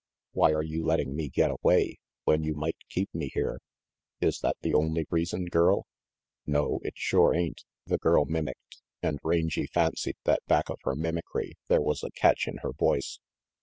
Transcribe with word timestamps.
"Why 0.31 0.51
are 0.53 0.63
you 0.63 0.83
letting 0.83 1.15
me 1.15 1.29
get 1.29 1.51
away, 1.51 1.99
when 2.23 2.41
you 2.43 2.55
might 2.55 2.89
keep 2.89 3.13
me 3.13 3.29
here?" 3.35 3.59
"Is 4.19 4.39
that 4.39 4.57
the 4.63 4.73
only 4.73 5.05
reason, 5.11 5.45
girl?" 5.45 5.85
"No, 6.47 6.79
it 6.81 6.93
shore 6.97 7.35
ain't," 7.35 7.63
the 7.85 7.99
girl 7.99 8.25
mimicked, 8.25 8.81
and 9.03 9.19
Rangy 9.23 9.67
fancied 9.67 10.17
that 10.23 10.41
back 10.47 10.71
of 10.71 10.79
her 10.85 10.95
mimicry 10.95 11.53
there 11.67 11.81
was 11.81 12.01
a 12.03 12.09
catch 12.09 12.47
RANGY 12.47 12.55
PETE 12.57 12.61
389 12.61 12.61
in 12.61 12.61
her 12.63 12.73
voice. 12.73 13.19